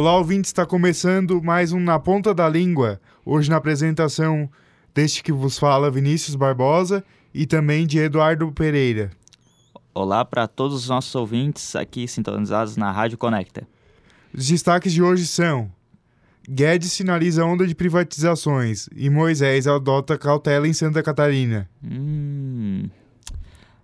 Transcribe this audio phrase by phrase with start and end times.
[0.00, 2.98] Olá, ouvinte, está começando mais um Na Ponta da Língua.
[3.22, 4.50] Hoje na apresentação
[4.94, 7.04] deste que vos fala Vinícius Barbosa
[7.34, 9.10] e também de Eduardo Pereira.
[9.92, 13.68] Olá para todos os nossos ouvintes aqui sintonizados na Rádio Conecta.
[14.32, 15.70] Os destaques de hoje são:
[16.48, 21.68] Guedes sinaliza onda de privatizações e Moisés adota cautela em Santa Catarina.
[21.84, 22.88] Hum.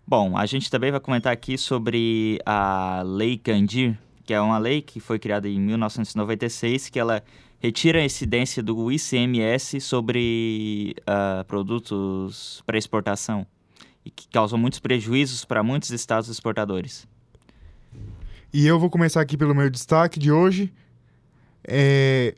[0.07, 4.83] Bom, a gente também vai comentar aqui sobre a Lei Candir, que é uma lei
[4.83, 7.23] que foi criada em 1996, que ela
[7.61, 13.47] retira a incidência do ICMS sobre uh, produtos para exportação
[14.05, 17.07] e que causam muitos prejuízos para muitos estados exportadores.
[18.53, 20.73] E eu vou começar aqui pelo meu destaque de hoje.
[21.65, 22.35] É,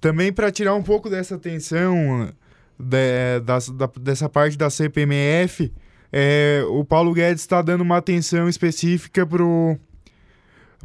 [0.00, 2.32] também para tirar um pouco dessa tensão
[2.78, 5.72] de, da, da, dessa parte da CPMF,
[6.12, 9.44] é, o Paulo Guedes está dando uma atenção específica para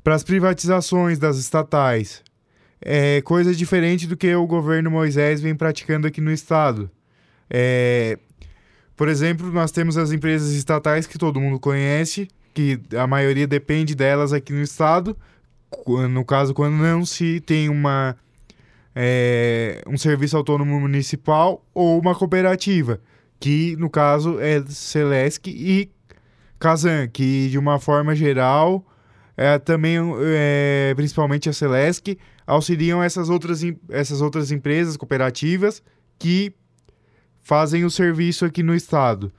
[0.05, 2.21] para as privatizações das estatais.
[2.79, 6.91] É coisa diferente do que o governo Moisés vem praticando aqui no estado.
[7.49, 8.19] É,
[8.95, 13.95] por exemplo, nós temos as empresas estatais que todo mundo conhece, que a maioria depende
[13.95, 15.17] delas aqui no estado.
[15.87, 18.15] No caso, quando não se tem uma,
[18.95, 23.01] é, um serviço autônomo municipal ou uma cooperativa,
[23.39, 25.89] que no caso é Celesc e
[26.59, 28.85] Casan, que de uma forma geral
[29.38, 35.83] é, também, é, principalmente a Celesc, auxiliam essas outras, essas outras empresas cooperativas
[36.17, 36.53] que
[37.44, 39.31] fazem o serviço aqui no estado.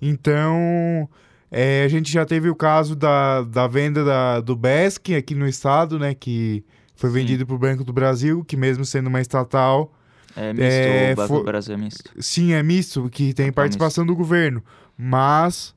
[0.00, 1.08] Então,
[1.50, 5.46] é, a gente já teve o caso da, da venda da, do BESC aqui no
[5.46, 9.92] estado, né, que foi vendido para o Banco do Brasil, que mesmo sendo uma estatal...
[10.36, 12.10] É misto, é, o Banco do Brasil é misto.
[12.20, 14.62] Sim, é misto, que tem participação do governo,
[14.96, 15.74] mas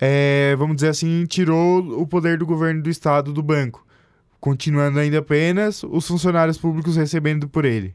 [0.00, 3.86] é, vamos dizer assim, tirou o poder do governo do estado do banco,
[4.38, 7.94] continuando ainda apenas os funcionários públicos recebendo por ele.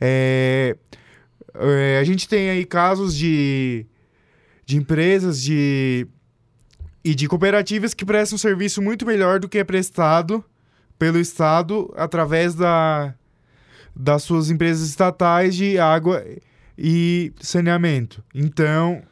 [0.00, 0.76] É,
[1.54, 3.84] é, a gente tem aí casos de,
[4.64, 6.06] de empresas de,
[7.04, 10.44] e de cooperativas que prestam serviço muito melhor do que é prestado
[10.98, 13.14] pelo Estado através da,
[13.94, 16.24] das suas empresas estatais de água
[16.78, 18.22] e saneamento.
[18.32, 19.02] Então,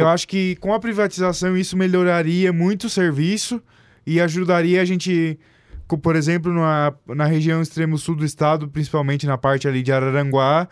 [0.00, 3.62] eu acho que com a privatização isso melhoraria muito o serviço
[4.06, 5.38] e ajudaria a gente,
[6.02, 10.68] por exemplo, na, na região extremo sul do estado, principalmente na parte ali de Araranguá,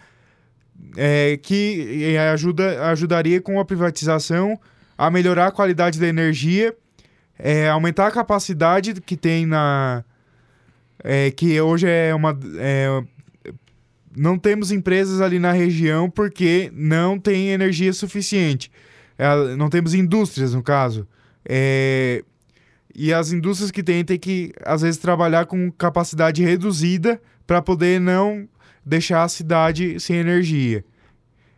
[0.97, 4.59] é, que ajuda, ajudaria com a privatização
[4.97, 6.75] a melhorar a qualidade da energia,
[7.39, 10.05] é, aumentar a capacidade que tem na.
[11.03, 12.39] É, que hoje é uma.
[12.57, 13.03] É,
[14.17, 18.71] não temos empresas ali na região porque não tem energia suficiente.
[19.19, 21.07] É, não temos indústrias, no caso.
[21.45, 22.25] É,
[22.95, 28.01] e as indústrias que têm têm que, às vezes, trabalhar com capacidade reduzida para poder
[28.01, 28.49] não
[28.85, 30.85] deixar a cidade sem energia.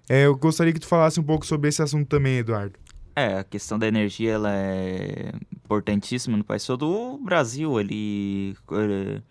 [0.08, 2.78] É, eu gostaria que tu falasse um pouco sobre esse assunto também, Eduardo.
[3.14, 6.86] É, a questão da energia ela é importantíssima no país todo.
[6.86, 9.22] O Brasil, ele, ele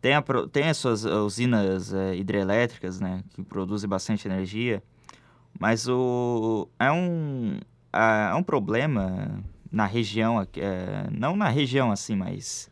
[0.00, 0.22] tem, a,
[0.52, 4.82] tem as suas usinas é, hidrelétricas, né, que produzem bastante energia.
[5.60, 7.60] Mas o, é, um,
[7.92, 12.70] é um problema na região, é, não na região assim, mas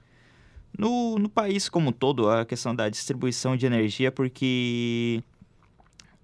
[0.76, 5.22] no, no país como um todo, a questão da distribuição de energia, porque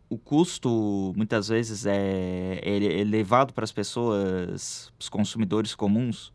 [0.08, 6.32] o custo muitas vezes é, é elevado para as pessoas, os consumidores comuns,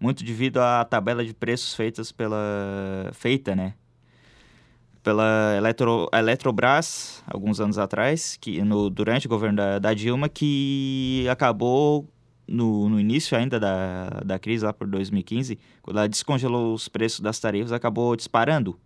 [0.00, 3.74] muito devido à tabela de preços feitas pela feita, né,
[5.08, 11.26] pela Eletro, Eletrobras, alguns anos atrás, que no, durante o governo da, da Dilma, que
[11.30, 12.06] acabou
[12.46, 17.20] no, no, início ainda da, da crise, lá por 2015, quando ela descongelou os preços
[17.20, 18.78] das tarifas, acabou disparando.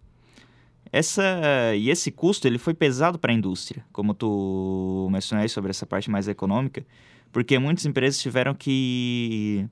[0.93, 5.85] Essa, e esse custo ele foi pesado para a indústria, como tu mencionei sobre essa
[5.85, 6.87] parte mais econômica,
[7.33, 9.69] porque muitas empresas tiveram que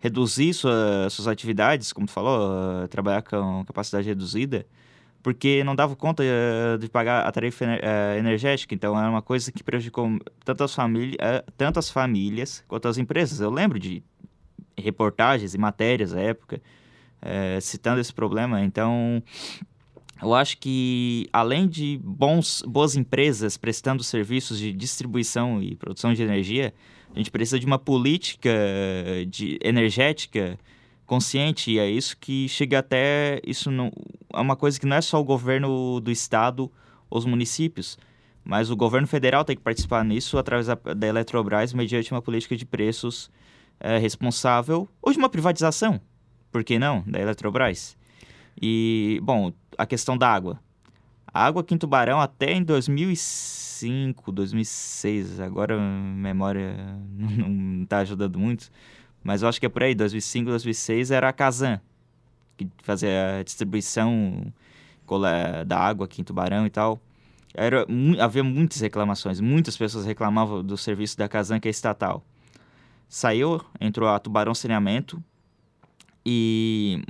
[0.00, 4.66] reduzir sua, suas atividades, como tu falou, trabalhar com capacidade reduzida,
[5.24, 8.74] porque não dava conta uh, de pagar a tarifa uh, energética.
[8.74, 12.98] Então, era uma coisa que prejudicou tanto as, família, uh, tanto as famílias quanto as
[12.98, 13.40] empresas.
[13.40, 14.02] Eu lembro de
[14.76, 16.60] reportagens e matérias à época
[17.62, 18.60] citando esse problema.
[18.62, 19.22] Então,
[20.20, 26.22] eu acho que, além de bons, boas empresas prestando serviços de distribuição e produção de
[26.22, 26.74] energia,
[27.14, 28.50] a gente precisa de uma política
[29.26, 30.58] de energética
[31.06, 33.90] consciente e é isso que chega até isso não
[34.32, 36.70] é uma coisa que não é só o governo do estado
[37.10, 37.98] os municípios
[38.44, 42.56] mas o governo federal tem que participar nisso através da, da Eletrobras mediante uma política
[42.56, 43.30] de preços
[43.80, 46.00] é, responsável ou de uma privatização
[46.54, 47.96] por que não da Eletrobras
[48.62, 50.60] E, bom, a questão da água.
[51.26, 56.76] A água aqui em Tubarão até em 2005, 2006, agora a memória
[57.10, 58.70] não está ajudando muito,
[59.24, 61.80] mas eu acho que é por aí, 2005, 2006 era a Casan,
[62.56, 64.52] que fazia a distribuição
[65.66, 67.00] da água aqui em Tubarão e tal.
[67.54, 67.86] Era,
[68.20, 72.22] havia muitas reclamações, muitas pessoas reclamavam do serviço da Casan, que é estatal.
[73.08, 75.22] Saiu, entrou a Tubarão Saneamento
[76.26, 77.02] e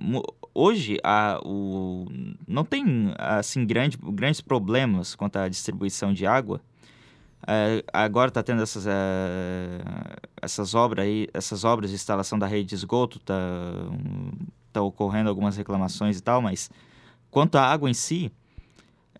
[0.55, 2.07] hoje a, o,
[2.47, 6.61] não tem assim grande, grandes problemas quanto à distribuição de água.
[7.47, 9.81] É, agora está tendo essas, é,
[10.41, 13.35] essas obras aí, essas obras de instalação da rede de esgoto, está
[14.73, 16.71] tá ocorrendo algumas reclamações e tal, mas
[17.31, 18.33] quanto à água em si,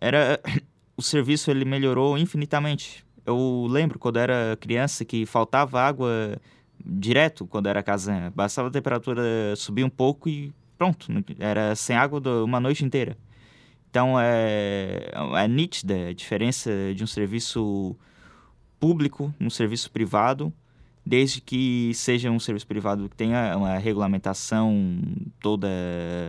[0.01, 0.41] era
[0.97, 3.05] o serviço ele melhorou infinitamente.
[3.27, 6.39] Eu lembro quando era criança que faltava água
[6.85, 8.31] direto quando era casanha.
[8.35, 9.23] Bastava a temperatura
[9.57, 11.07] subir um pouco e pronto,
[11.39, 13.17] era sem água uma noite inteira.
[13.91, 17.97] Então é, é nítida a diferença de um serviço
[18.85, 20.53] público, um serviço privado,
[21.07, 25.01] desde que seja um serviço privado que tenha uma regulamentação
[25.41, 25.67] toda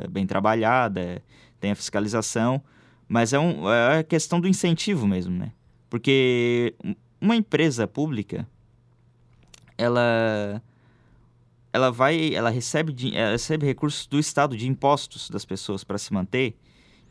[0.10, 1.22] bem trabalhada,
[1.60, 2.64] tenha fiscalização,
[3.10, 5.52] mas é, um, é a questão do incentivo mesmo, né?
[5.90, 6.74] Porque
[7.20, 8.48] uma empresa pública,
[9.78, 10.64] ela
[11.74, 16.14] ela vai, ela recebe, ela recebe recursos do Estado de impostos das pessoas para se
[16.14, 16.56] manter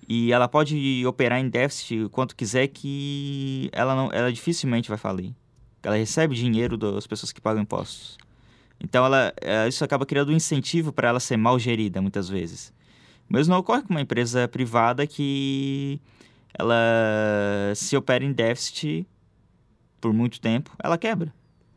[0.09, 5.35] e ela pode operar em déficit quanto quiser que ela não, ela dificilmente vai falir.
[5.83, 8.17] Ela recebe dinheiro das pessoas que pagam impostos.
[8.81, 12.73] Então ela, é, isso acaba criando um incentivo para ela ser mal gerida muitas vezes.
[13.29, 16.01] Mas não ocorre com uma empresa privada que
[16.53, 19.07] ela se opera em déficit
[20.01, 21.33] por muito tempo, ela quebra.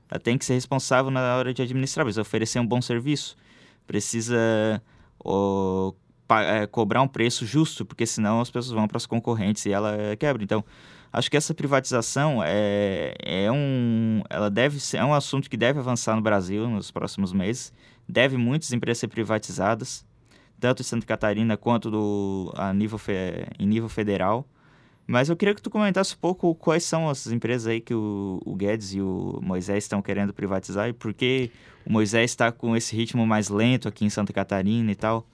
[0.10, 3.36] Ela tem que ser responsável na hora de administrar, precisa oferecer um bom serviço,
[3.86, 4.82] precisa
[5.24, 5.94] ó,
[6.30, 10.16] é, cobrar um preço justo, porque senão as pessoas vão para os concorrentes e ela
[10.18, 10.44] quebra.
[10.44, 10.64] Então,
[11.12, 15.80] acho que essa privatização é, é um, ela deve ser, é um assunto que deve
[15.80, 17.74] avançar no Brasil nos próximos meses.
[18.08, 20.06] Deve muitas empresas ser privatizadas,
[20.60, 24.48] tanto em Santa Catarina quanto do, a nível fe, em nível federal.
[25.08, 28.42] Mas eu queria que tu comentasse um pouco quais são as empresas aí que o,
[28.46, 31.50] o Guedes e o Moisés estão querendo privatizar e por que
[31.86, 35.26] o Moisés está com esse ritmo mais lento aqui em Santa Catarina e tal.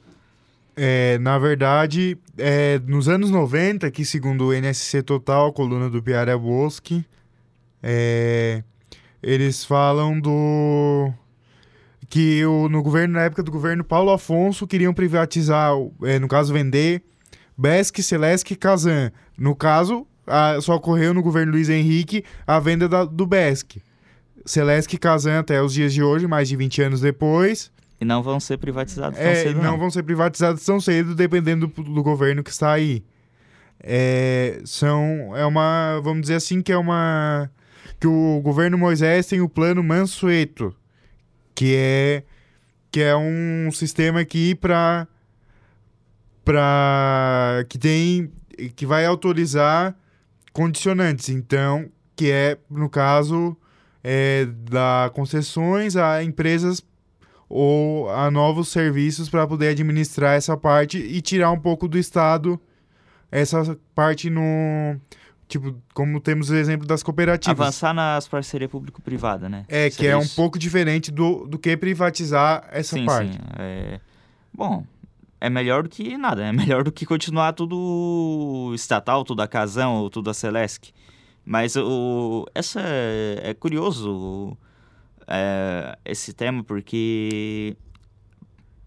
[0.75, 6.37] É, na verdade, é, nos anos 90, que segundo o NSC Total, coluna do Piara
[6.37, 7.05] Boschi,
[7.81, 8.63] é,
[9.21, 11.11] eles falam do
[12.09, 15.73] que o, no governo na época do governo Paulo Afonso queriam privatizar,
[16.03, 17.03] é, no caso vender
[17.57, 19.11] Besc, Celesc e Kazan.
[19.37, 23.81] No caso, a, só ocorreu no governo Luiz Henrique a venda da, do Besc.
[24.45, 27.71] Celesc e Kazan até os dias de hoje, mais de 20 anos depois.
[28.03, 29.71] E não vão ser privatizados tão é, cedo, não.
[29.71, 29.77] não.
[29.77, 33.03] vão ser privatizados tão cedo, dependendo do, do governo que está aí.
[33.79, 37.49] É, são, é uma, vamos dizer assim, que é uma...
[37.99, 40.75] Que o governo Moisés tem o plano Mansueto,
[41.55, 42.23] que é,
[42.91, 45.07] que é um sistema aqui para
[46.45, 48.31] para que tem
[48.75, 49.95] que vai autorizar
[50.51, 53.55] condicionantes, então que é no caso
[54.03, 56.83] é, da concessões a empresas
[57.55, 62.59] ou a novos serviços para poder administrar essa parte e tirar um pouco do estado
[63.31, 64.99] essa parte no
[65.47, 70.17] tipo como temos o exemplo das cooperativas avançar nas parcerias público-privada né é que é
[70.17, 73.39] um pouco diferente do, do que privatizar essa sim, parte sim.
[73.59, 73.99] É...
[74.51, 74.83] bom
[75.39, 76.41] é melhor do que nada.
[76.41, 80.93] É melhor do que continuar tudo estatal, tudo a Casão ou tudo a Celesc.
[81.43, 84.57] Mas o, essa é, é curioso
[85.27, 87.75] é, esse tema porque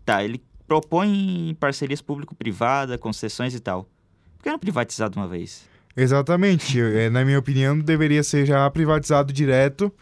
[0.05, 3.89] tá, ele propõe parcerias público-privada, concessões e tal.
[4.37, 5.69] Por que não privatizar de uma vez?
[5.97, 6.81] Exatamente.
[6.81, 9.93] é, na minha opinião, deveria ser já privatizado direto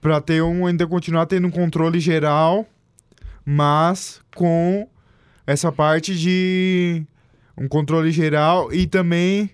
[0.00, 2.66] para ter um ainda continuar tendo um controle geral,
[3.44, 4.88] mas com
[5.46, 7.04] essa parte de
[7.56, 9.50] um controle geral e também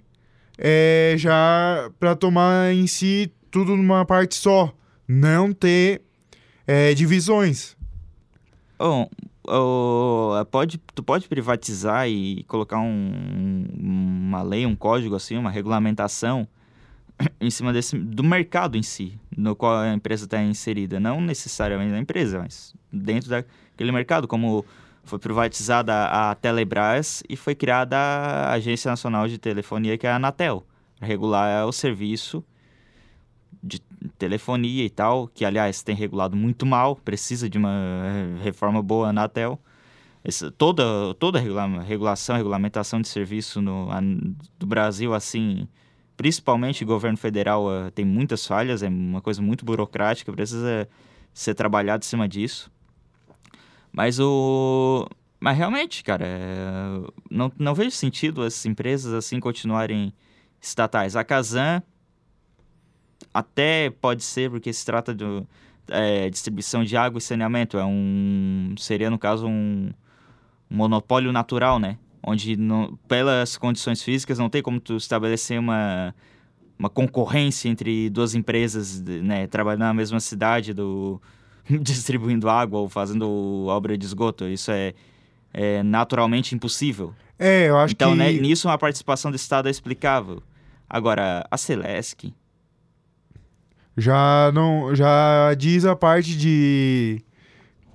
[0.59, 4.73] é, já para tomar em si tudo numa parte só,
[5.07, 6.03] não ter
[6.71, 7.77] é, divisões.
[8.79, 9.09] Oh,
[9.45, 16.47] oh, pode, tu pode privatizar e colocar um, uma lei, um código assim, uma regulamentação
[17.41, 21.91] em cima desse, do mercado em si, no qual a empresa está inserida, não necessariamente
[21.91, 24.65] na empresa, mas dentro daquele mercado, como
[25.03, 30.17] foi privatizada a Telebrás e foi criada a Agência Nacional de Telefonia, que é a
[30.17, 30.65] Anatel,
[30.97, 32.45] para regular o serviço
[33.61, 33.81] de
[34.19, 39.11] telefonia e tal, que aliás tem regulado muito mal, precisa de uma reforma boa a
[39.11, 39.59] Anatel.
[40.57, 44.01] toda, toda regula regulação, regulamentação de serviço no, a,
[44.59, 45.69] do Brasil, assim,
[46.17, 50.89] principalmente governo federal, uh, tem muitas falhas, é uma coisa muito burocrática, precisa
[51.33, 52.71] ser trabalhado em cima disso.
[53.93, 55.07] Mas o.
[55.39, 57.03] Mas realmente, cara, é...
[57.31, 60.13] não, não vejo sentido as empresas assim continuarem
[60.61, 61.17] estatais.
[61.17, 61.83] A Kazan
[63.33, 65.25] até pode ser, porque se trata de
[65.89, 67.79] é, distribuição de água e saneamento.
[67.79, 68.75] É um.
[68.79, 69.91] Seria, no caso, um,
[70.71, 71.99] um monopólio natural, né?
[72.23, 76.15] Onde, não, pelas condições físicas, não tem como tu estabelecer uma,
[76.79, 79.47] uma concorrência entre duas empresas, né?
[79.47, 81.21] Trabalhando na mesma cidade, do,
[81.81, 84.47] distribuindo água ou fazendo obra de esgoto.
[84.47, 84.95] Isso é
[85.53, 87.15] é naturalmente impossível.
[87.39, 88.23] É, eu acho então, que...
[88.23, 90.43] Então, né, nisso a participação do Estado é explicável.
[90.89, 92.33] Agora, a Celesc...
[94.01, 97.23] Já, não, já diz a parte de,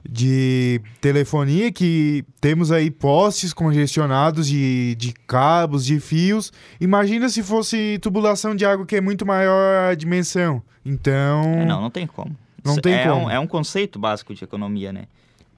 [0.07, 6.53] de telefonia que temos aí postes congestionados de, de cabos, de fios.
[6.79, 10.61] Imagina se fosse tubulação de água que é muito maior a dimensão.
[10.85, 11.43] Então...
[11.43, 12.35] É, não, não tem como.
[12.63, 13.25] Não tem é como.
[13.25, 15.05] Um, é um conceito básico de economia, né?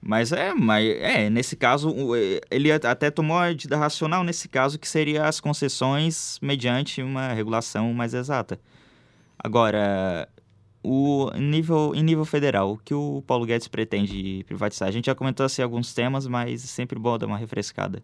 [0.02, 1.94] Mas é, mas é, nesse caso,
[2.50, 7.94] ele até tomou a medida racional nesse caso, que seria as concessões mediante uma regulação
[7.94, 8.60] mais exata.
[9.38, 10.28] Agora,
[10.88, 14.88] o nível, em nível federal, o que o Paulo Guedes pretende privatizar?
[14.88, 18.02] A gente já comentou assim alguns temas, mas é sempre bom dar uma refrescada.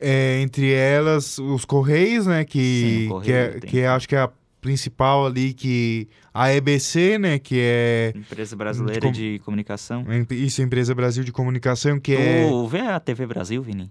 [0.00, 2.44] É, entre elas, os Correios, né?
[2.44, 6.50] Que, Sim, Correio, que, é, que é, acho que é a principal ali que a
[6.50, 9.12] EBC, né, que é empresa brasileira de, com...
[9.12, 10.06] de comunicação.
[10.30, 13.90] Isso, empresa Brasil de comunicação, que tu é vê a TV Brasil, Vini?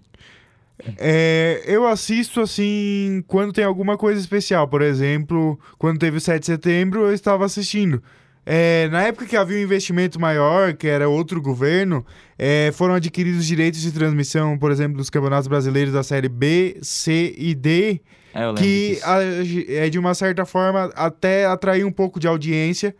[0.98, 4.66] É, eu assisto assim quando tem alguma coisa especial.
[4.68, 8.02] Por exemplo, quando teve o 7 de setembro, eu estava assistindo.
[8.46, 12.04] É, na época que havia um investimento maior, que era outro governo,
[12.38, 17.34] é, foram adquiridos direitos de transmissão, por exemplo, dos campeonatos brasileiros da série B, C
[17.38, 18.02] e D
[18.34, 18.98] é, que
[19.68, 22.94] é de uma certa forma até atrair um pouco de audiência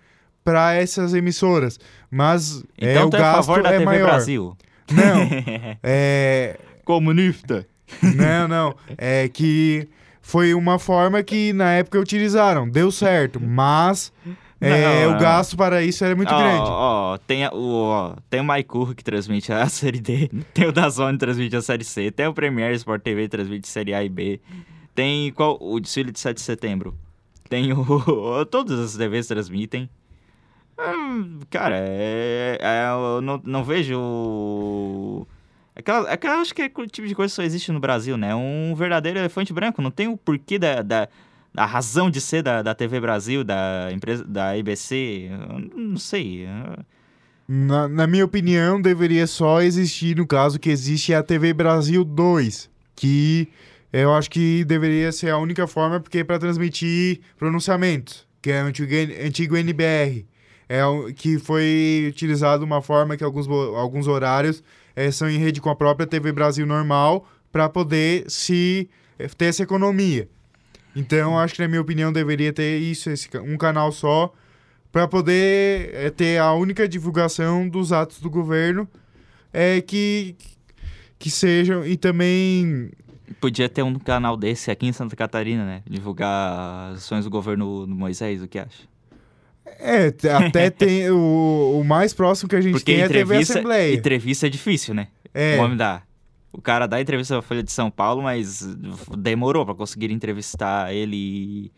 [0.44, 1.78] para essas emissoras.
[2.10, 4.06] Mas é, então, é, o tá gasto a favor da é maior.
[4.06, 4.56] Brasil.
[4.90, 5.28] Não.
[5.82, 6.56] é...
[6.84, 7.66] Comunista.
[8.02, 8.76] Não, não.
[8.96, 9.88] É que
[10.22, 12.68] foi uma forma que na época utilizaram.
[12.68, 14.12] Deu certo, mas
[14.60, 16.70] é, não, o gasto para isso era muito ó, grande.
[16.70, 21.18] Ó, tem, o, ó, tem o MyCur que transmite a série D, tem o Dazone
[21.18, 24.02] que transmite a série C, tem o Premiere Sport TV que transmite a série A
[24.02, 24.40] e B.
[24.94, 26.96] Tem qual, o desfile de 7 de setembro.
[27.48, 28.44] Tem o.
[28.46, 29.90] Todas as TVs transmitem.
[30.78, 35.26] Hum, cara, é, é, eu não, não vejo.
[35.76, 38.34] Aquela, aquela, acho que é o tipo de coisa só existe no Brasil, né?
[38.34, 39.82] Um verdadeiro elefante branco.
[39.82, 41.08] Não tem o porquê da, da,
[41.52, 45.30] da razão de ser da, da TV Brasil, da empresa da IBC.
[45.74, 46.46] Não sei.
[47.48, 52.70] Na, na minha opinião, deveria só existir, no caso, que existe a TV Brasil 2,
[52.94, 53.48] que
[53.92, 58.62] eu acho que deveria ser a única forma, porque é para transmitir pronunciamentos, que é
[58.62, 58.92] o antigo,
[59.24, 60.24] antigo NBR.
[60.68, 60.80] É
[61.14, 64.62] que foi utilizado uma forma que alguns, alguns horários é,
[65.10, 69.62] são em rede com a própria TV Brasil normal para poder se eh, ter essa
[69.62, 70.28] economia.
[70.94, 74.32] Então, acho que na minha opinião deveria ter isso, esse, um canal só,
[74.92, 78.88] para poder é, ter a única divulgação dos atos do governo
[79.52, 80.36] é que
[81.18, 82.90] que sejam e também
[83.40, 85.82] Podia ter um canal desse aqui em Santa Catarina, né?
[85.88, 88.84] Divulgar as ações do governo do Moisés, o que acha?
[89.66, 93.36] É, até tem o, o mais próximo que a gente Porque tem é a TV
[93.36, 93.94] Assembleia.
[93.94, 95.08] Entrevista é difícil, né?
[95.32, 95.58] É.
[95.58, 96.02] O homem dá.
[96.52, 98.62] O cara dá entrevista à Folha de São Paulo, mas
[99.18, 101.72] demorou para conseguir entrevistar ele.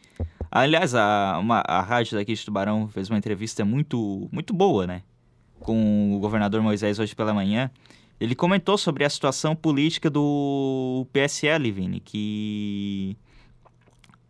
[0.50, 5.02] Aliás, a, uma, a rádio daqui de Tubarão fez uma entrevista muito, muito boa, né?
[5.60, 7.70] Com o governador Moisés hoje pela manhã.
[8.20, 13.16] Ele comentou sobre a situação política do PSL, Vini, que.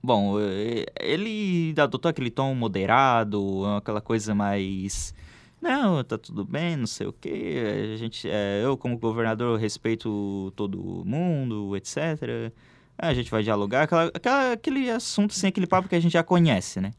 [0.07, 0.37] Bom,
[1.01, 5.13] ele adotou aquele tom moderado, aquela coisa mais.
[5.61, 7.91] Não, tá tudo bem, não sei o quê.
[7.93, 12.53] A gente, é, eu, como governador, respeito todo mundo, etc.
[12.97, 13.83] A gente vai dialogar.
[13.83, 16.93] Aquela, aquela, aquele assunto, assim, aquele papo que a gente já conhece, né?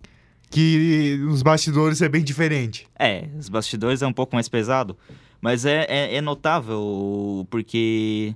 [0.50, 2.90] Que nos bastidores é bem diferente.
[3.00, 4.98] É, os bastidores é um pouco mais pesado.
[5.40, 8.36] Mas é, é, é notável porque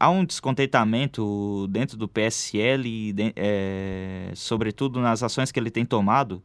[0.00, 6.42] há um descontentamento dentro do PSL, de, é, sobretudo nas ações que ele tem tomado,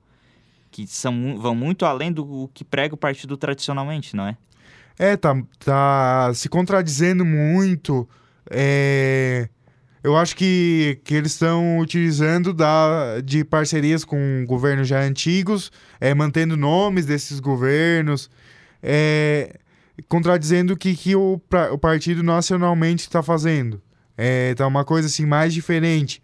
[0.70, 4.38] que são, vão muito além do que prega o partido tradicionalmente, não é?
[5.00, 8.08] É, tá, tá se contradizendo muito.
[8.50, 9.48] É,
[10.04, 16.14] eu acho que, que eles estão utilizando da, de parcerias com governos já antigos, é,
[16.14, 18.30] mantendo nomes desses governos.
[18.84, 19.58] É,
[20.08, 23.82] contradizendo o que, que o, pra, o partido nacionalmente está fazendo.
[24.18, 26.22] É, tá uma coisa assim mais diferente.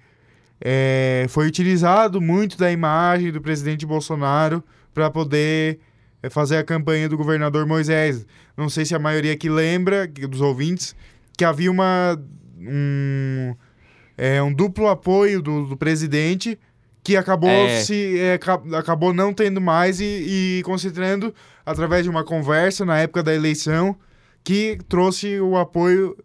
[0.59, 4.63] É, foi utilizado muito da imagem do presidente Bolsonaro
[4.93, 5.79] para poder
[6.21, 8.25] é, fazer a campanha do governador Moisés.
[8.55, 10.95] Não sei se a maioria aqui lembra, dos ouvintes,
[11.37, 12.21] que havia uma,
[12.59, 13.55] um,
[14.17, 16.59] é, um duplo apoio do, do presidente
[17.03, 17.81] que acabou é.
[17.81, 18.39] se é,
[18.77, 21.33] acabou não tendo mais e, e, concentrando
[21.65, 23.95] através de uma conversa na época da eleição
[24.43, 26.15] que trouxe o apoio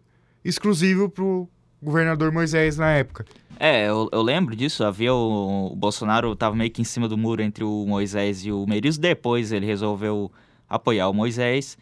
[0.43, 1.49] exclusivo para o
[1.81, 3.25] governador Moisés na época.
[3.59, 4.83] É, eu, eu lembro disso.
[4.83, 8.51] Havia o, o, Bolsonaro estava meio que em cima do muro entre o Moisés e
[8.51, 8.97] o Meirelles.
[8.97, 10.31] Depois ele resolveu
[10.69, 11.77] apoiar o Moisés.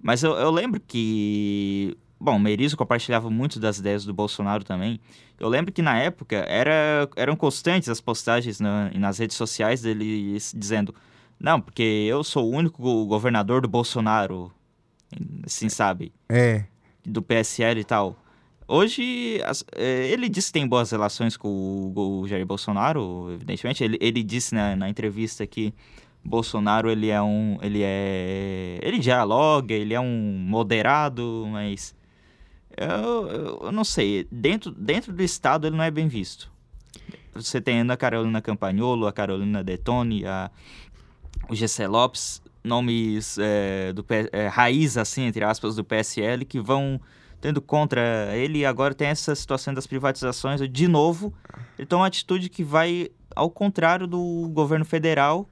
[0.00, 1.96] Mas eu, eu lembro que.
[2.18, 4.98] Bom, o Meirelles compartilhava muito das ideias do Bolsonaro também.
[5.38, 10.36] Eu lembro que na época era, eram constantes as postagens na, nas redes sociais dele
[10.54, 10.94] dizendo:
[11.38, 14.50] Não, porque eu sou o único governador do Bolsonaro.
[15.44, 16.12] Assim, sabe?
[16.28, 16.64] É.
[17.04, 18.16] Do PSL e tal.
[18.68, 23.84] Hoje, as, é, ele disse que tem boas relações com o, o Jair Bolsonaro, evidentemente.
[23.84, 25.72] Ele, ele disse na, na entrevista que
[26.24, 27.58] Bolsonaro ele é um.
[27.62, 28.78] Ele é.
[28.82, 31.94] Ele dialoga, ele é um moderado, mas.
[32.76, 33.28] Eu,
[33.62, 34.26] eu, não sei.
[34.30, 36.50] Dentro, dentro do Estado ele não é bem visto.
[37.34, 40.50] Você tem a Carolina Campagnolo, a Carolina Detone, a,
[41.48, 47.00] o Gessé Lopes, nomes é, do é, raiz, assim, entre aspas, do PSL, que vão
[47.40, 50.60] tendo contra ele e agora tem essa situação das privatizações.
[50.70, 51.32] De novo,
[51.78, 55.48] ele toma uma atitude que vai ao contrário do governo federal,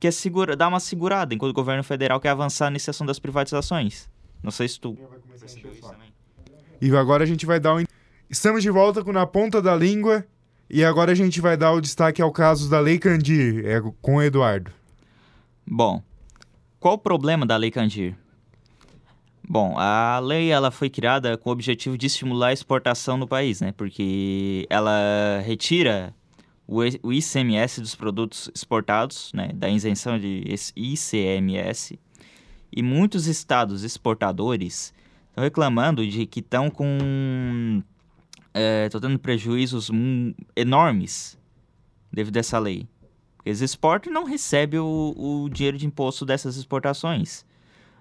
[0.00, 3.18] que é segura, dar uma segurada, enquanto o governo federal quer avançar nessa ação das
[3.18, 4.08] privatizações.
[4.42, 4.94] Não sei se tu
[5.38, 6.13] percebeu isso também.
[6.84, 7.84] E agora a gente vai dar um...
[8.28, 10.22] Estamos de volta com Na Ponta da Língua
[10.68, 14.16] e agora a gente vai dar o destaque ao caso da Lei Candir, é, com
[14.16, 14.70] o Eduardo.
[15.66, 16.02] Bom,
[16.78, 18.14] qual o problema da Lei Candir?
[19.48, 23.62] Bom, a lei ela foi criada com o objetivo de estimular a exportação no país,
[23.62, 23.72] né?
[23.72, 26.14] Porque ela retira
[26.68, 29.48] o ICMS dos produtos exportados, né?
[29.54, 30.44] Da isenção de
[30.76, 31.98] ICMS.
[32.70, 34.92] E muitos estados exportadores
[35.34, 37.82] estão reclamando de que estão com...
[38.86, 39.90] Estão é, tendo prejuízos
[40.54, 41.36] enormes
[42.12, 42.86] devido a essa lei.
[43.36, 47.44] Porque eles exportam e não recebem o, o dinheiro de imposto dessas exportações.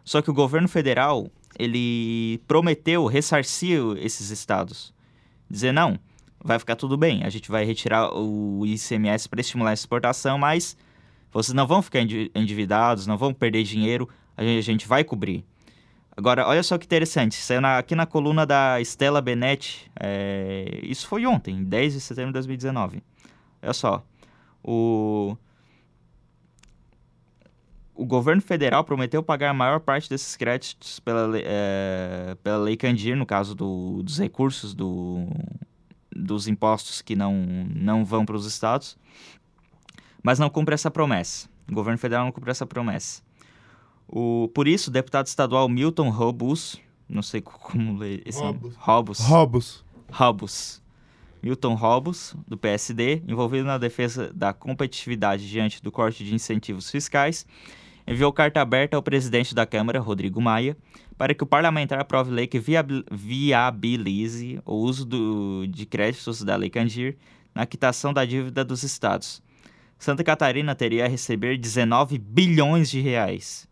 [0.03, 4.93] Só que o governo federal, ele prometeu ressarcir esses estados.
[5.49, 5.99] Dizer, não,
[6.43, 10.77] vai ficar tudo bem, a gente vai retirar o ICMS para estimular a exportação, mas
[11.31, 11.99] vocês não vão ficar
[12.35, 15.43] endividados, não vão perder dinheiro, a gente vai cobrir.
[16.15, 21.07] Agora, olha só que interessante, saiu na, aqui na coluna da Stella Benetti, é, isso
[21.07, 23.01] foi ontem, 10 de setembro de 2019.
[23.61, 24.05] Olha só,
[24.63, 25.35] o
[27.95, 33.15] o governo federal prometeu pagar a maior parte desses créditos pela, é, pela Lei Candir,
[33.15, 35.27] no caso do, dos recursos do,
[36.11, 37.33] dos impostos que não,
[37.75, 38.97] não vão para os estados,
[40.23, 41.47] mas não cumpre essa promessa.
[41.69, 43.21] O governo federal não cumpre essa promessa.
[44.07, 48.75] O, por isso, o deputado estadual Milton Robus, não sei como ler esse Robus.
[48.75, 49.19] Robus.
[49.19, 49.85] Robus.
[50.11, 50.83] Robus.
[51.41, 57.45] Milton Robus, do PSD, envolvido na defesa da competitividade diante do corte de incentivos fiscais
[58.07, 60.77] enviou carta aberta ao presidente da Câmara, Rodrigo Maia,
[61.17, 62.61] para que o parlamentar aprove lei que
[63.11, 67.17] viabilize o uso do, de créditos da Lei Candir
[67.53, 69.41] na quitação da dívida dos estados.
[69.97, 73.67] Santa Catarina teria a receber 19 bilhões de reais.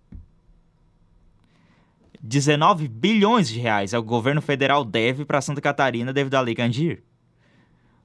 [2.23, 6.53] 19 bilhões de reais é o governo federal deve para Santa Catarina devido à Lei
[6.53, 7.03] Candir.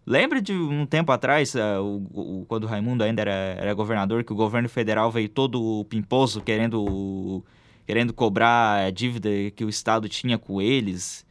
[0.06, 4.36] Lembra de um tempo atrás, o, quando o Raimundo ainda era, era, governador, que o
[4.36, 7.44] governo federal veio todo pimposo querendo,
[7.84, 11.26] querendo cobrar a dívida que o Estado tinha com eles?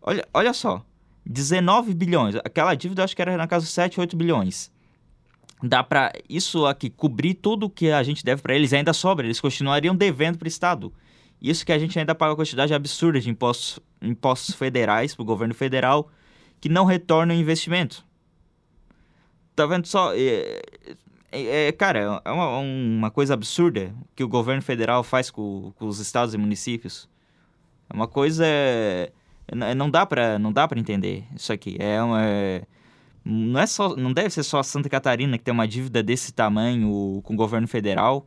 [0.00, 0.84] Olha, olha só,
[1.26, 2.36] 19 bilhões.
[2.36, 4.70] Aquela dívida acho que era na casa de 7, 8 bilhões.
[5.60, 9.26] Dá para isso aqui cobrir tudo que a gente deve para eles, ainda sobra.
[9.26, 10.92] Eles continuariam devendo para o Estado.
[11.40, 15.26] Isso que a gente ainda paga uma quantidade absurda de impostos, impostos federais para o
[15.26, 16.10] governo federal
[16.60, 18.04] que não retornam o investimento.
[19.54, 20.12] Tá vendo só?
[20.14, 20.62] É,
[21.30, 25.86] é, é cara, é uma, uma, coisa absurda que o governo federal faz com, com
[25.86, 27.08] os estados e municípios.
[27.90, 28.44] É uma coisa.
[29.76, 31.76] Não dá para não dá para entender isso aqui.
[31.78, 32.20] É uma,
[33.24, 36.32] não é só não deve ser só a Santa Catarina que tem uma dívida desse
[36.32, 38.26] tamanho com o governo federal.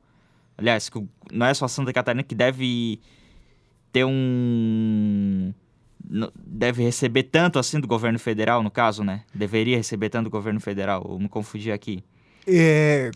[0.57, 0.89] Aliás,
[1.31, 2.99] não é só a Santa Catarina que deve
[3.91, 5.53] ter um
[6.35, 9.23] deve receber tanto assim do governo federal, no caso, né?
[9.33, 11.05] Deveria receber tanto do governo federal.
[11.09, 12.03] Eu me confundi aqui.
[12.45, 13.11] É,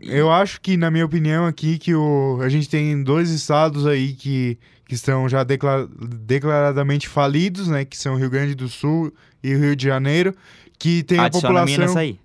[0.00, 4.12] eu acho que, na minha opinião, aqui, que o, a gente tem dois estados aí
[4.12, 7.84] que, que estão já declar declaradamente falidos, né?
[7.84, 10.34] Que são Rio Grande do Sul e Rio de Janeiro,
[10.78, 11.78] que tem Adiciona a população...
[11.78, 12.18] Minas aí.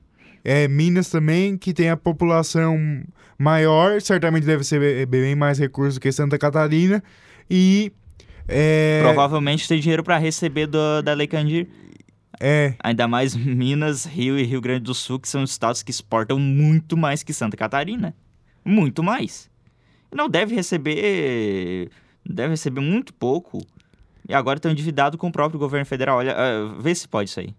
[0.44, 2.78] É, Minas também, que tem a população
[3.38, 7.04] maior, certamente deve ser bem mais recursos do que Santa Catarina,
[7.50, 7.92] e...
[8.48, 11.68] É, Provavelmente tem dinheiro para receber do, da Lei Candir.
[12.40, 16.38] é, Ainda mais Minas, Rio e Rio Grande do Sul, que são estados que exportam
[16.38, 18.14] muito mais que Santa Catarina.
[18.66, 19.50] Muito mais.
[20.14, 21.90] Não deve receber.
[22.26, 23.66] Deve receber muito pouco.
[24.28, 26.18] E agora estão endividados com o próprio governo federal.
[26.18, 27.54] Olha, ah, vê se pode isso aí.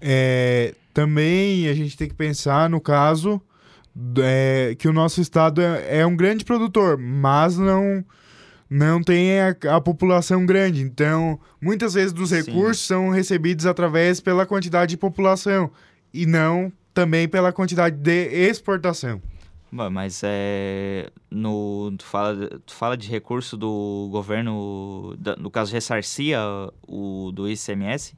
[0.00, 3.40] É, também a gente tem que pensar no caso
[4.18, 8.04] é, que o nosso estado é, é um grande produtor, mas não
[8.68, 10.80] não tem a, a população grande.
[10.80, 15.70] Então, muitas vezes dos recursos são recebidos através pela quantidade de população
[16.12, 19.20] e não também pela quantidade de exportação.
[19.70, 21.10] Bom, Mas é.
[21.30, 25.14] No, tu, fala, tu fala de recurso do governo.
[25.18, 26.38] da- no caso, ressarcia
[26.86, 28.14] o do ICMS?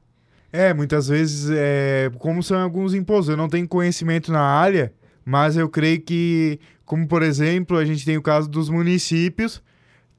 [0.51, 4.93] É, muitas vezes, é, como são alguns impostos, eu não tenho conhecimento na área,
[5.25, 9.61] mas eu creio que, como por exemplo, a gente tem o caso dos municípios,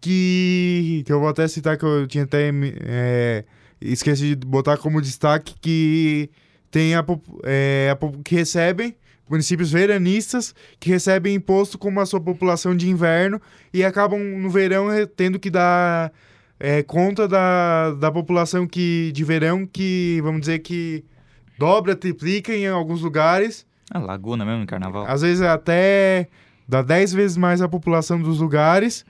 [0.01, 2.51] que, que eu vou até citar que eu tinha até
[2.85, 3.45] é,
[3.81, 6.31] esqueci de botar como destaque, que
[6.71, 7.05] tem a,
[7.45, 8.95] é, a que recebem
[9.29, 13.41] municípios veranistas que recebem imposto como a sua população de inverno
[13.73, 16.13] e acabam no verão eh, tendo que dar
[16.59, 21.05] é, conta da, da população que, de verão que, vamos dizer que
[21.59, 23.67] dobra, triplica em alguns lugares.
[23.91, 25.07] A Laguna mesmo, no carnaval.
[25.07, 26.29] Às vezes até
[26.69, 29.05] dá 10 vezes mais a população dos lugares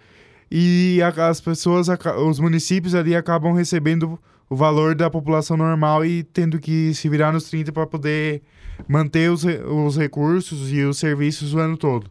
[0.51, 6.05] e a- as pessoas, aca- os municípios ali acabam recebendo o valor da população normal
[6.05, 8.43] e tendo que se virar nos 30 para poder
[8.87, 12.09] manter os, os recursos e os serviços o ano todo.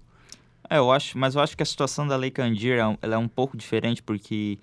[0.69, 3.17] É, eu acho, mas eu acho que a situação da Lei Candir é ela é
[3.17, 4.57] um pouco diferente porque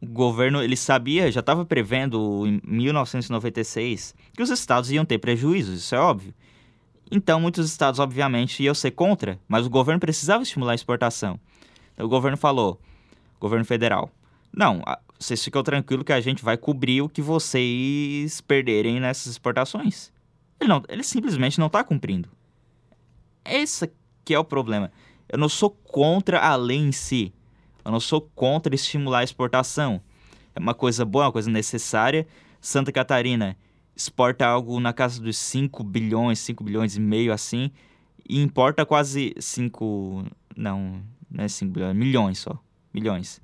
[0.00, 5.80] o governo ele sabia, já estava prevendo em 1996 que os estados iam ter prejuízos,
[5.80, 6.34] isso é óbvio.
[7.10, 11.40] Então muitos estados obviamente iam ser contra, mas o governo precisava estimular a exportação.
[11.94, 12.80] Então o governo falou,
[13.40, 14.10] governo federal,
[14.52, 14.82] não,
[15.18, 20.12] vocês ficam tranquilos que a gente vai cobrir o que vocês perderem nessas exportações.
[20.60, 22.28] Ele, não, ele simplesmente não está cumprindo.
[23.44, 23.90] Esse
[24.24, 24.92] que é o problema.
[25.28, 27.32] Eu não sou contra a lei em si.
[27.88, 29.98] Eu não sou contra estimular a exportação.
[30.54, 32.26] É uma coisa boa, uma coisa necessária.
[32.60, 33.56] Santa Catarina
[33.96, 37.70] exporta algo na casa dos 5 bilhões, 5 bilhões e meio assim,
[38.28, 40.22] e importa quase 5,
[40.54, 43.40] não, não é 5 bilhões, milhões só, milhões.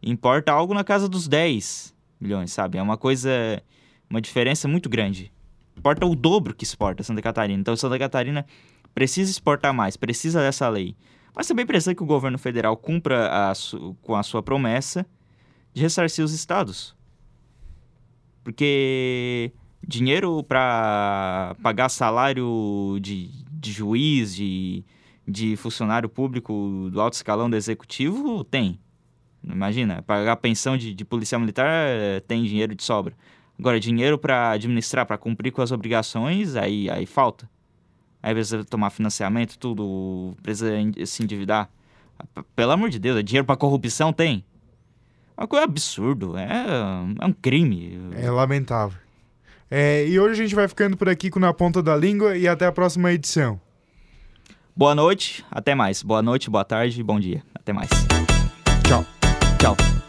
[0.00, 2.78] Importa algo na casa dos 10 milhões, sabe?
[2.78, 3.60] É uma coisa,
[4.08, 5.32] uma diferença muito grande.
[5.76, 7.60] Importa o dobro que exporta Santa Catarina.
[7.60, 8.46] Então Santa Catarina
[8.94, 10.94] precisa exportar mais, precisa dessa lei.
[11.34, 13.52] Mas também precisa que o governo federal cumpra a
[14.02, 15.06] com a sua promessa
[15.72, 16.96] de ressarcir os estados.
[18.42, 19.52] Porque
[19.86, 24.84] dinheiro para pagar salário de, de juiz, de,
[25.26, 28.78] de funcionário público do alto escalão do executivo, tem.
[29.44, 33.14] Imagina, pagar pensão de, de policial militar eh, tem dinheiro de sobra.
[33.58, 37.48] Agora, dinheiro para administrar, para cumprir com as obrigações, aí, aí falta.
[38.22, 40.70] Aí precisa tomar financiamento, tudo, precisa
[41.06, 41.68] se endividar.
[42.56, 44.44] Pelo amor de Deus, é dinheiro para corrupção tem.
[45.36, 46.48] É uma coisa absurdo, é,
[47.20, 47.98] é um crime.
[48.16, 48.98] É lamentável.
[49.70, 52.48] É, e hoje a gente vai ficando por aqui com Na Ponta da Língua e
[52.48, 53.60] até a próxima edição.
[54.74, 56.02] Boa noite, até mais.
[56.02, 57.42] Boa noite, boa tarde, bom dia.
[57.54, 57.90] Até mais.
[58.86, 59.04] Tchau.
[59.58, 60.07] Tchau.